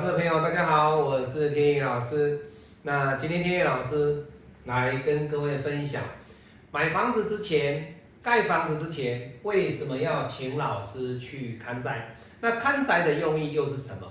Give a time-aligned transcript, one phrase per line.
[0.00, 2.40] 天宇老师的朋友，大家好，我是天宇老师。
[2.84, 4.24] 那今天天宇老师
[4.64, 6.02] 来跟各位分享，
[6.72, 12.16] 买房子之前、盖房子之前，为什么要请老师去看宅？
[12.40, 14.10] 那看宅的用意又是什么？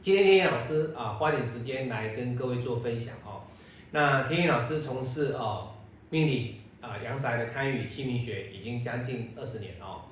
[0.00, 3.42] 今天天宇老师啊，花点时间来跟各位做分享哦。
[3.90, 5.72] 那天宇老师从事哦
[6.10, 10.02] 命理啊、阳宅的堪舆、姓名学已经将近二十年哦。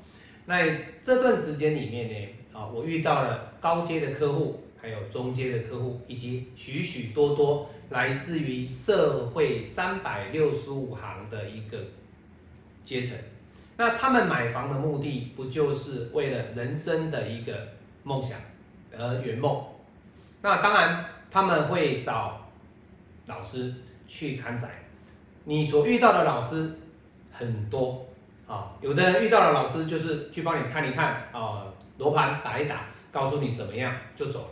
[0.46, 0.59] 那
[1.04, 2.28] 这段时间里面呢？
[2.52, 11.78] 啊，我遇到了高阶的客户，还有中间的客户，以及许许多多来自于社会三百六十五行的一个
[12.82, 13.16] 阶层。
[13.76, 17.68] 那他们买房的目的，不就是为了人生的一个
[18.02, 18.37] 梦想
[18.98, 19.65] 而圆梦？
[20.42, 22.51] 那当然，他们会找
[23.26, 23.73] 老师
[24.09, 24.68] 去看宅。
[25.45, 26.73] 你所遇到的老师
[27.30, 28.07] 很多
[28.46, 31.66] 啊，有的人遇到的老师就是去帮你看一看啊。
[31.98, 34.51] 罗盘打一打，告诉你怎么样就走了，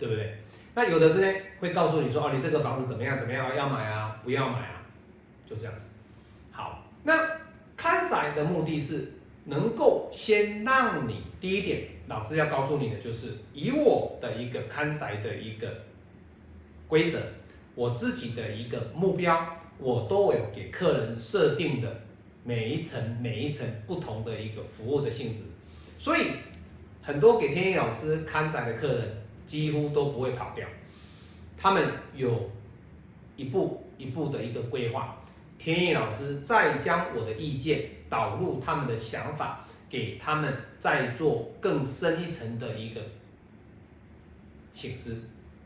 [0.00, 0.38] 对不对？
[0.74, 4.82] 那有的是呢，会告诉你说，哦，你这个房子怎么样怎么样，要买啊，不要买啊，
[5.46, 5.84] 就这样子。
[6.50, 7.12] 好，那
[7.76, 9.12] 看宅的目的是
[9.44, 15.68] 能够先让你第一点，老师要告诉你的就是，以我的一个看宅的一个
[16.88, 17.20] 规则，
[17.74, 22.02] 我自己的一个目标，我都有给客人设定的
[22.42, 25.42] 每一层每一层不同的一个服务的性质，
[25.98, 26.22] 所以。
[27.02, 30.64] 很多给天意老师看宅的客人几乎都不会跑掉，
[31.58, 32.48] 他们有
[33.34, 35.16] 一步一步的一个规划，
[35.58, 43.00] 天意老师再将我的意见导入他们的想法，给他们再做更深一层的一个
[44.72, 45.20] 醒思。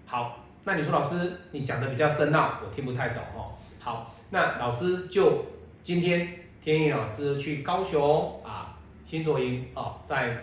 [0.07, 3.53] 好，那你说老师你讲的比较深奥，我听不太懂哦。
[3.79, 5.45] 好，那老师就
[5.83, 10.43] 今天天意老师去高雄啊新卓营哦，在。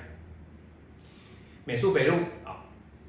[1.63, 2.57] 美术北路啊，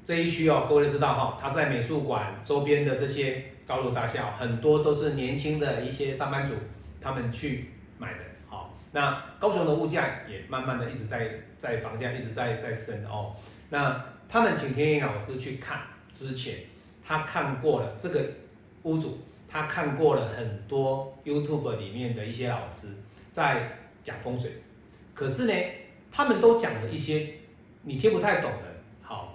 [0.05, 6.53] 这一区哦，各位都知道哈，它在美术馆周边的这些高楼大厦，很多都是年轻的一些上班族
[6.99, 8.19] 他们去买的。
[8.49, 13.35] 好，那高雄的物价也慢慢的一直在在房价一直在在升哦。
[13.69, 15.79] 那他们请天意老师去看
[16.11, 16.55] 之前，
[17.05, 18.25] 他看过了这个
[18.83, 22.87] 屋主，他看过了很多 YouTube 里面的一些老师
[23.31, 24.51] 在讲风水，
[25.13, 25.53] 可是呢，
[26.11, 27.35] 他们都讲了一些。
[27.85, 28.72] 你听不太懂的，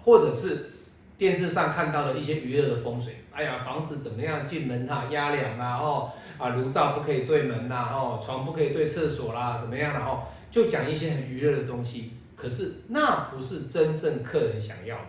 [0.04, 0.70] 或者是
[1.16, 15.04] 电视上看到的一些娱乐的风水，哎呀，房子怎么样进门哈，压梁啊，哦，啊，炉灶不可以对门呐，哦，床不可以对厕所啦，怎么样的哦，就讲一些很娱乐的东西，可是那不是真正客人想要的。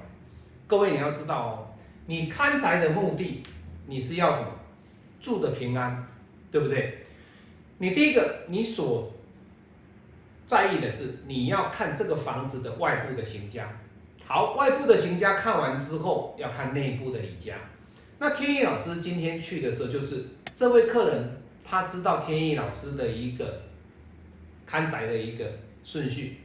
[0.67, 1.51] 各位你要知道哦，
[2.07, 3.43] 你看宅的目的，
[3.87, 4.47] 你是要什么？
[5.21, 6.07] 住的平安，
[6.49, 7.05] 对不对？
[7.79, 9.11] 你第一个，你所
[10.47, 13.67] 在意的是你要看这个房子的外部的形象，
[14.31, 17.55] 好，外部的行家看完之后，要看内部的李家。
[18.19, 20.23] 那天意老师今天去的时候，就是
[20.55, 23.63] 这位客人他知道天意老师的一个
[24.67, 25.43] 看宅的一个
[25.83, 26.41] 顺序，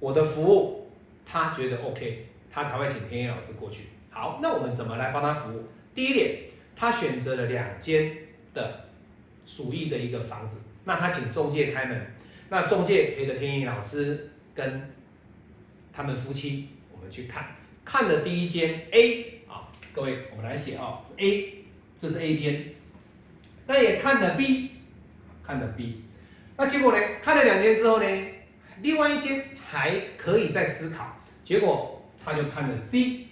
[0.00, 0.90] 我的服务
[1.24, 3.84] 他觉得 OK，他才会请天意老师过去。
[4.10, 5.62] 好，那我们怎么来帮他服务？
[5.94, 6.36] 第一点，
[6.74, 8.16] 他选择了两间
[8.52, 8.86] 的
[9.46, 12.04] 属意的一个房子，那他请中介开门。
[12.48, 14.90] 那中介陪着天意老师跟
[15.92, 16.68] 他们夫妻，
[17.02, 21.64] 我们去看，看的第一间 A 啊，各位我们来写啊，是 A，
[21.98, 22.64] 这是 A 间，
[23.66, 24.70] 那也看了 B，
[25.44, 26.04] 看了 B，
[26.56, 27.04] 那结果呢？
[27.20, 28.06] 看了两间之后呢，
[28.82, 33.26] 另外一间还可以再思考，结果他就看了 C，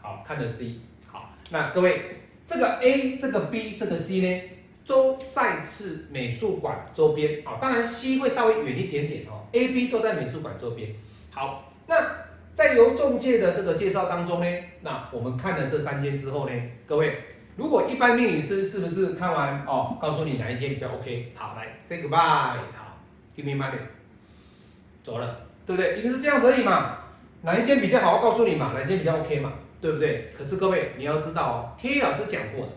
[0.00, 4.42] 好，看了 C，好，那各位这个 A 这个 B 这个 C 呢？
[4.84, 10.90] 都在是美术馆周边，好，当然 C 会稍微远一点点哦，A、B 都在美术馆周边。
[11.30, 12.19] 好，那
[12.60, 14.46] 在由中介的这个介绍当中呢，
[14.82, 16.54] 那我们看了这三间之后呢，
[16.86, 17.18] 各位，
[17.56, 21.32] 如果一般命理师是不是看完哦，告诉你哪一间比较 OK？
[21.34, 22.98] 好，来 say goodbye，好
[23.34, 23.78] ，give me money，
[25.02, 26.00] 走了，对不对？
[26.00, 26.98] 一定是这样子而已嘛，
[27.40, 30.30] 哪一间比较好，告诉你嘛，哪一间比较 OK 嘛，对不对？
[30.36, 32.72] 可是各位你要知道哦，天一老师讲过的。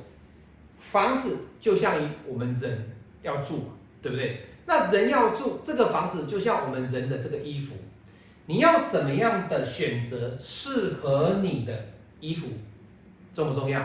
[0.80, 1.96] 房子就像
[2.26, 2.90] 我们人
[3.22, 3.70] 要住，
[4.02, 4.44] 对不对？
[4.66, 7.76] 那人要住这个房子，就像我们人的这个衣服，
[8.46, 11.88] 你要怎么样的选择适合你的
[12.20, 12.48] 衣服，
[13.34, 13.82] 重不重要？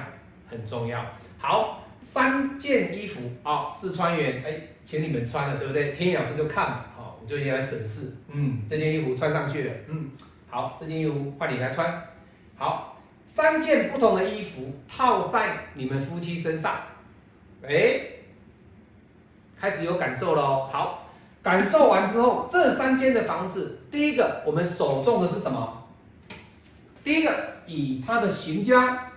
[0.51, 1.05] 很重要。
[1.39, 5.93] 好，三件衣服啊，试穿员，哎，请你们穿了，对不对？
[5.93, 10.11] 天意老师就看嘛，好，我就来审视，嗯，这件衣服穿上去了，嗯，
[10.49, 12.09] 好，这件衣服换你来穿，
[12.57, 12.95] 好。
[13.31, 16.81] 三件不同的衣服套在你们夫妻身上，
[17.63, 18.01] 哎，
[19.55, 20.67] 开始有感受了。
[20.67, 21.08] 好，
[21.43, 25.87] 感受完之后，这三间的房子，第一个我们首重的是什么？
[27.03, 27.33] 第一个
[27.67, 29.11] 以它的行家，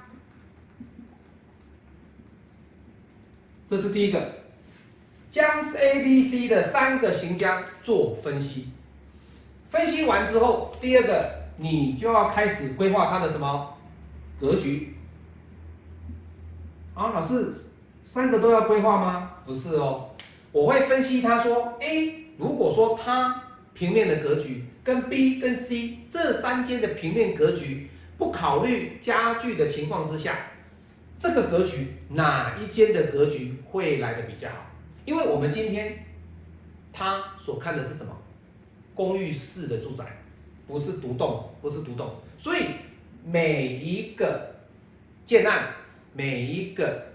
[3.67, 4.21] 这是第一个，
[5.29, 8.69] 将 A、B、C 的三个行家做分析。
[9.69, 13.73] 分析完之后，第二个你就要开始规划它的什么
[14.39, 14.95] 格局。
[16.93, 17.53] 啊，老师，
[18.03, 19.31] 三个都要规划吗？
[19.45, 20.10] 不是哦，
[20.51, 23.43] 我会分析他说，A 如果说它
[23.73, 30.37] 平面的格局跟 B 跟 C 这三间的平面格局不考虑家具的情况之下，
[31.17, 34.71] 这个格局哪一间的格局会来的比较好？
[35.05, 36.05] 因为我们今天
[36.91, 38.17] 他所看的是什么？
[38.93, 40.03] 公寓式的住宅，
[40.67, 42.65] 不是独栋，不是独栋，所以
[43.25, 44.55] 每一个
[45.25, 45.73] 建案，
[46.13, 47.10] 每一个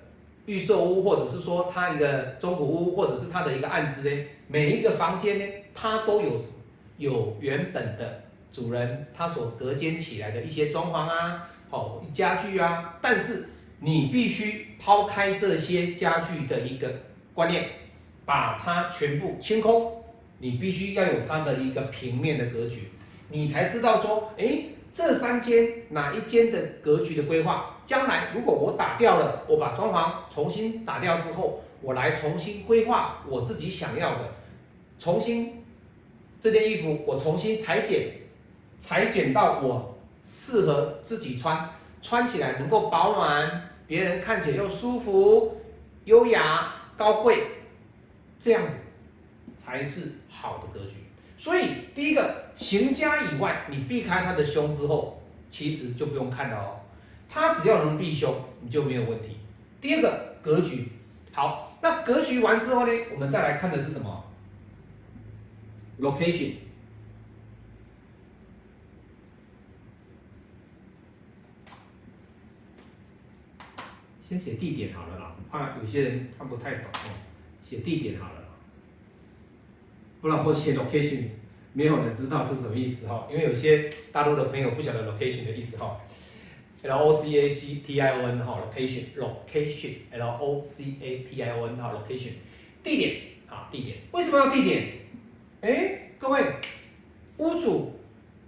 [0.47, 5.45] 预售屋，或者是说它一个中古屋，或者是它的一个案子呢，每一个房间呢，
[5.75, 6.41] 它都有
[6.99, 13.49] 有原本的主人他所隔间起来的一些装潢啊，好家具啊，但是
[13.81, 16.91] 你必须抛开这些家具的一个
[17.35, 17.69] 观念，
[18.25, 20.03] 把它全部清空，
[20.39, 22.89] 你必须要有它的一个平面的格局，
[23.29, 24.65] 你才知道说，哎，
[24.97, 34.33] 这三间哪一间的格局的规划，将来如果我打掉了，我把装潢重新打掉之后，我来重新规划我自己想要的，
[34.99, 35.63] 重新。
[36.41, 38.09] 这件衣服我重新裁剪，
[38.79, 41.69] 裁剪到我适合自己穿，
[42.01, 45.61] 穿起来能够保暖，别人看起来又舒服、
[46.07, 47.43] 优雅、高贵，
[48.41, 48.79] 这样子
[49.59, 50.95] 才是好的格局。
[51.37, 56.81] 所以第一个行家以外，你避开他的凶之后，其实就不用看了哦。
[57.29, 59.37] 他只要能避凶，你就没有问题。
[59.81, 60.89] 第二个格局
[61.33, 64.25] 好，那格局完之后呢，我们再来看的是什么
[66.01, 66.53] ？location，
[74.27, 77.11] 先写地点好了啦，怕有些人看不太懂哦，
[77.69, 78.43] 写地点好了，
[80.21, 81.29] 不然我写 location，
[81.77, 86.01] 没有人知道是什么意思哈，因为有些大陆的朋友不晓得 location 的意思哈
[86.83, 91.67] ，L O C A C T I O N 哈，location，location，L O C A T I O
[91.67, 92.31] N 哈，location，
[92.83, 94.87] 地点啊，地点，为什么要地点？
[95.61, 96.43] 哎，各位，
[97.37, 98.01] 屋主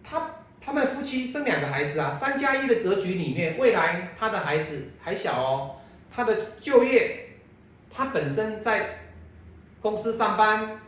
[0.03, 5.77] 他他们夫妻生两个孩子啊，三加一的格局里面，未来他的孩子还小哦，
[6.11, 7.27] 他的就业，
[7.91, 9.01] 他本身在
[9.83, 10.81] 公司上班，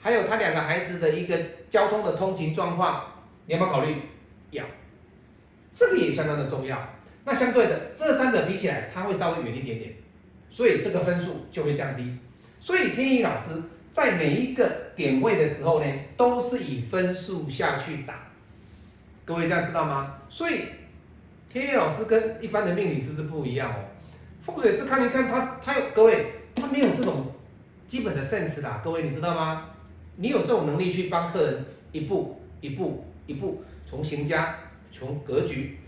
[0.00, 1.38] 还有他两个孩子的一个
[1.68, 3.04] 交通的通勤状况，
[3.46, 3.96] 你要不要考虑？
[4.50, 4.64] 要，
[5.74, 6.78] 这个也相当的重要。
[7.24, 9.94] 那相对的，这三者比起来，他会稍微远一点点，
[10.50, 12.18] 所以这个分数就会降低。
[12.60, 13.62] 所以天意老师。
[13.92, 15.86] 在每一个点位的时候呢，
[16.16, 18.28] 都是以分数下去打，
[19.24, 20.14] 各位这样知道吗？
[20.28, 20.60] 所以
[21.52, 23.74] 天野老师跟一般的命理师是不一样哦。
[24.42, 27.34] 风水师看一看他，他有各位，他没有这种
[27.88, 29.69] 基本的 sense 啦，各位你知道吗？
[30.22, 34.54] 你有这种能力去帮客人一步一步一步，从行家，
[34.92, 35.78] 从格局，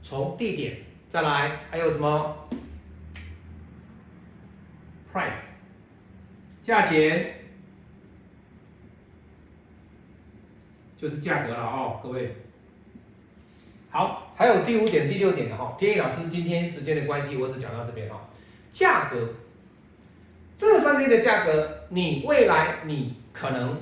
[0.00, 0.78] 从地点，
[1.08, 2.48] 再来还有什么
[5.12, 5.54] price
[6.62, 7.34] 价钱。
[10.96, 12.36] 就是价格了哦，各位。
[13.88, 15.74] 好，还有第五点、第六点的哈。
[15.78, 18.28] 天意老师今天时间的关系，我只讲到这边哈。
[18.70, 19.34] 价格，
[20.60, 23.80] 这三天的价格，你未来你可能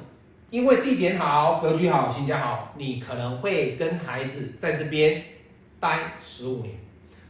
[0.48, 5.20] 因为地点好、格局好、性价好，你可能会跟孩子在这边
[5.80, 6.76] 待十五年。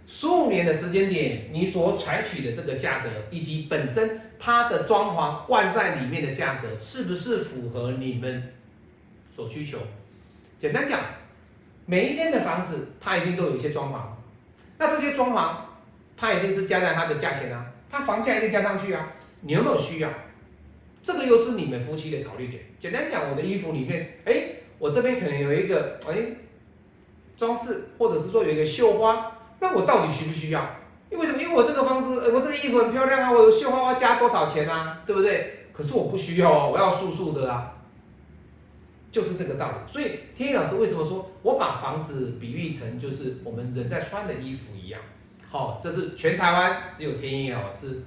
[0.06, 8.52] 十五年的时间点，你所采取的这个价格，以及本身它的装潢灌在里面的价格，是不是符合你们？
[9.30, 9.78] 所需求，
[10.58, 11.00] 简单讲，
[11.86, 14.00] 每一间的房子它一定都有一些装潢，
[14.76, 15.54] 那这些装潢
[16.18, 20.11] 它一定是加在它的价钱啊，它房价一定加上去啊，你有没有需要？
[21.02, 22.62] 这个又是你们夫妻的考虑点。
[22.78, 24.45] 简单讲，我的衣服里面，哎，
[24.78, 26.16] 我这边可能有一个哎
[27.37, 30.68] 装饰，或者是说有一个绣花，那我到底需不需要？
[31.11, 31.40] 因为什么？
[31.40, 35.02] 因为我这个房子，我这个衣服很漂亮啊，我有绣花要加多少钱啊？
[35.07, 35.66] 对不对？
[35.73, 37.75] 可是我不需要啊，我要素素的啊。
[39.11, 45.00] 就是这个道理，所以天一老师为什么说我把房子比喻成就是我们人在穿的衣服一样？
[45.49, 48.02] 好，这是全台湾只有天一老师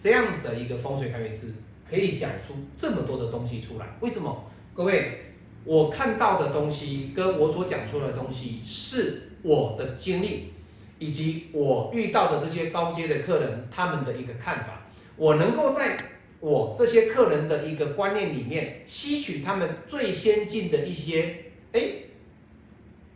[0.00, 1.48] 这样的一个风水开运师
[1.88, 3.86] 可以讲出这么多的东西出来。
[4.00, 4.50] 为什么？
[4.72, 10.52] 各位，我看到的东西跟我所讲出的东西是我的经历，
[10.98, 15.96] 以及我遇到的这些高阶的客人他们的一个看法，我能够在。
[16.42, 21.36] 我这些客人的一个观念里面，吸取他们最先进的一些
[21.72, 21.82] 哎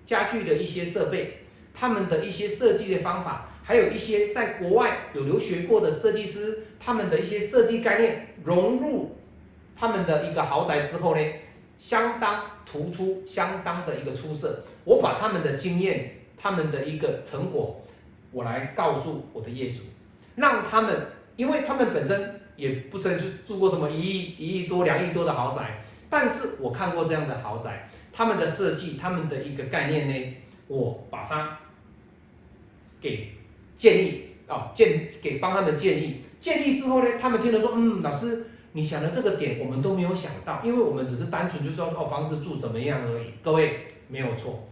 [0.04, 1.38] 家具的一些设备，
[1.72, 9.16] 他们的一些设计的方法，还有一些在国外有留学过的设计师，他们的一些设计概念融入
[9.74, 11.20] 他们的一个豪宅之后呢，
[11.78, 14.64] 相当突出，相当的一个出色。
[14.84, 17.82] 我把他们的经验，他们的一个成果，
[18.32, 19.80] 我来告诉我的业主，
[20.36, 21.06] 让他们，
[21.36, 30.36] 因为他们本身也不曾去住过什么一亿、一亿多、两亿多的豪宅，但是我看过这样的豪宅，他们的设计，他们的一个概念呢，
[30.68, 31.58] 我把它
[33.00, 33.30] 给
[33.76, 44.68] 建议啊，建给帮他们建议，建议之后呢，他们听了说，嗯，老师你想的这个点我们都没有想到，因为我们只是单纯就说哦房子住怎么样而已，各位没有错。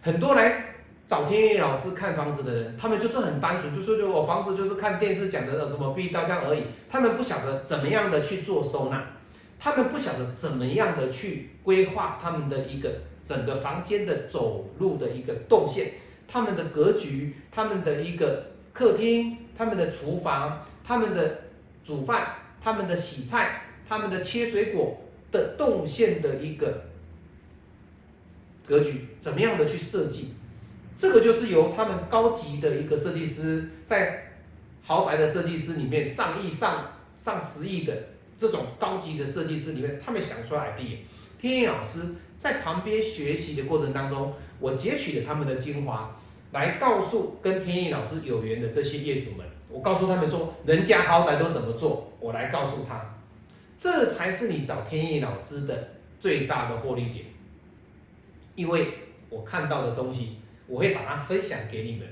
[0.00, 0.64] 很多来
[1.06, 9.04] 找天意老师看房子的人，他们就是很单纯，就说就我房子就是看电视讲的什么避刀这样而已，他们不晓得怎么样的去做收纳，
[9.58, 12.92] 他们不晓得怎么样的去规划他们的一个
[13.24, 15.92] 整个房间的走路的一个动线，
[16.28, 21.40] 他们的格局，他们的一个客厅，他们的厨房，他们的
[21.82, 25.00] 煮饭，他们的洗菜，他们的切水果
[25.32, 26.84] 的动线的一个。
[28.66, 30.34] 格局怎么样的去设计？
[30.94, 34.34] 这个就是由他们高级的一个设计师，在
[34.82, 37.94] 豪宅的设计师里面，上亿、上上十亿的
[38.36, 41.06] 这种高级的设计师里面，他们想出来的。
[41.38, 42.00] 天意老师
[42.38, 46.16] 在旁边学习的过程当中，我截取了他们的精华，
[46.52, 53.16] 来告诉跟天意老师有缘的这些业主们，我告诉他们说，人家豪宅都怎么做，我来告诉他，
[53.76, 55.88] 这才是你找天意老师的
[56.20, 57.26] 最大的获利点。
[58.54, 58.94] 因为
[59.28, 62.08] 我看到的东西，我会把它分享给你们，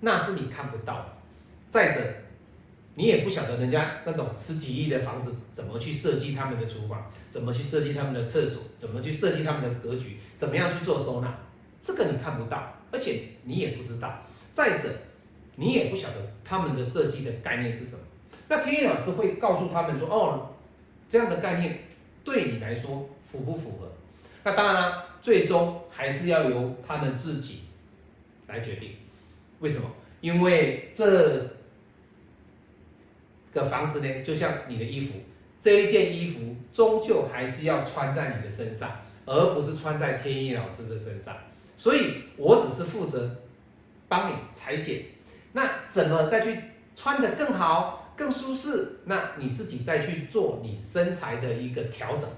[0.00, 1.06] 那是你看不到的。
[1.68, 2.00] 再者，
[3.00, 11.34] 你也不晓得人家那种十几亿的房子怎么去设计他们的厨房，怎么去设计他们的厕所，怎么去设计他们的格局，怎么样去做收纳，
[11.82, 14.20] 这个你看不到，而且你也不知道。
[14.52, 14.90] 再者，
[15.56, 18.00] 你也不晓得他们的设计的概念是什么。
[18.48, 20.50] 那天意老师会告诉他们说：“哦，
[21.08, 21.84] 这样的概念
[22.22, 23.90] 对你来说符不符合？”
[24.44, 25.06] 那当然了。
[25.22, 27.60] 最终还是要由他们自己
[28.46, 28.92] 来决定，
[29.58, 29.86] 为什么？
[30.22, 31.46] 因为这
[33.52, 35.14] 个房子呢，就像你的衣服，
[35.60, 38.90] 这一件衣服终究还是要穿在你的身上，
[39.26, 41.36] 而不是穿在天意老师的身上。
[41.76, 43.36] 所以我只是负责
[44.08, 45.02] 帮你裁剪，
[45.52, 46.58] 那怎么再去
[46.94, 49.00] 穿的更好、更舒适？
[49.04, 52.28] 那你自己再去做你身材的一个调整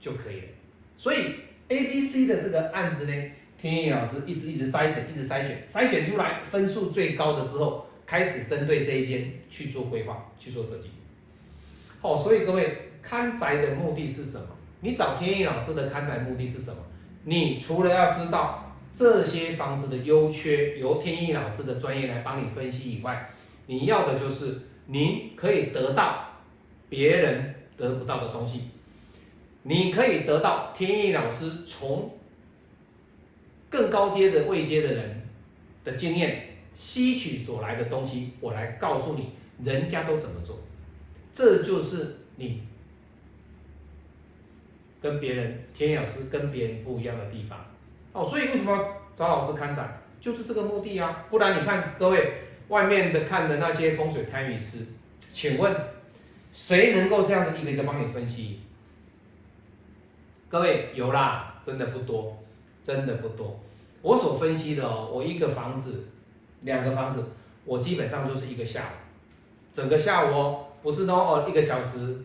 [0.00, 0.46] 就可以了。
[0.96, 1.34] 所以。
[1.70, 3.12] A、B、C 的这个案子呢，
[3.60, 10.88] 天意老师一直一直筛选，一直筛选，筛选出来分数最高的之后，开始针对这一间去做规划，去做设计。
[12.00, 14.46] 好，所以各位看宅的目的是什么？
[14.80, 16.78] 你找天意老师的看宅目的是什么？
[17.24, 23.28] 你除了要知道这些房子的优缺，由天意老师的专业来帮你分析以外，
[23.66, 26.30] 你要的就是您可以得到
[26.88, 28.70] 别人得不到的东西。
[29.64, 32.16] 你可以得到天意老师从
[33.68, 35.28] 更高阶的位阶的人
[35.84, 36.47] 的经验
[36.78, 39.32] 吸取所来的东西，我来告诉你，
[39.64, 40.60] 人家都怎么做，
[41.32, 42.62] 这就是你
[45.02, 47.66] 跟别人天意老师跟别人不一样的地方
[48.12, 48.24] 哦。
[48.24, 48.78] 所以为什么
[49.16, 51.26] 找老师看展，就是这个目的啊？
[51.28, 52.34] 不然你看各位
[52.68, 54.86] 外面的看的那些风水堪舆师，
[55.32, 55.74] 请问
[56.52, 58.60] 谁能够这样子一个一个帮你分析？
[60.48, 62.38] 各位有啦，真的不多，
[62.84, 63.58] 真的不多。
[64.00, 66.04] 我所分析的哦，我一个房子，
[66.62, 67.22] 两个房子，
[67.64, 68.94] 我基本上就是一个下午，
[69.72, 72.16] 整个下午哦，不是说哦一个小时，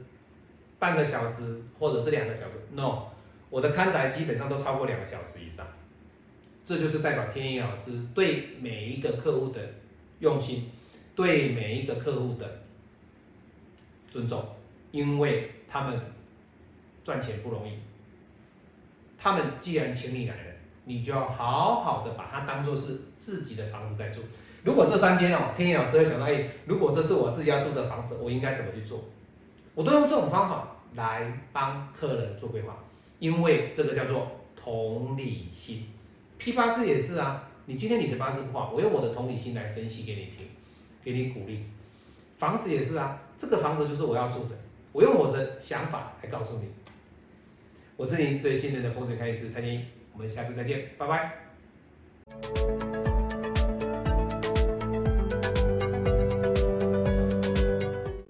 [0.80, 3.04] 半个小时或者是两个小时，no，
[3.50, 5.66] 我的看宅基本上都超过两个小时以上。
[6.66, 9.60] 这就是代表天意老师对每一个客户的
[10.20, 10.72] 用心，
[11.14, 12.62] 对每一个客户的
[14.10, 14.46] 尊重，
[14.92, 16.00] 因为他们
[17.04, 17.74] 赚钱不容易。
[19.18, 20.36] 他们既然请你来，
[20.86, 24.22] 你就要好好的把它当做是自己的房子在住。
[24.64, 29.04] 如果这三间哦，天意老师会想到，哎，如果这是我自己要住的房子，我应该怎么去做？
[29.76, 32.78] 我都用这种方法来帮客人做规划，
[33.20, 35.88] 因为这个叫做同理心。
[36.38, 40.48] 批发师也是啊，你今天你的房子不好，我用我的同理心来分析给你听，
[41.04, 41.66] 给你鼓励。
[42.38, 44.56] 房子也是啊，这个房子就是我要住的，
[44.92, 46.70] 我用我的想法来告诉你。
[47.96, 51.32] 我是您最信任的风水开师蔡天，我们下次再见，拜拜。